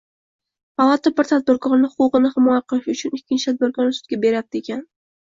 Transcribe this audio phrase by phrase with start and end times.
[0.81, 4.87] palata bir tadbirkorni huquqini himoya qilish uchun ikkinchi tadbirkorni sudga beryaptikan.